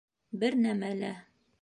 Бер 0.45 0.57
нәмә 0.63 0.93
лә 1.05 1.15